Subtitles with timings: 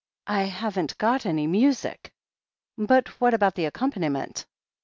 [0.25, 2.11] 1 haven't got any music."
[2.75, 4.47] 'But what about the accompaniment?"